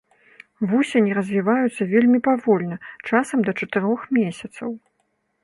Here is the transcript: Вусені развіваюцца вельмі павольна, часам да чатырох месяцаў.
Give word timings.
Вусені 0.69 1.11
развіваюцца 1.17 1.83
вельмі 1.93 2.21
павольна, 2.29 2.75
часам 3.11 3.39
да 3.51 3.57
чатырох 3.63 3.99
месяцаў. 4.21 4.69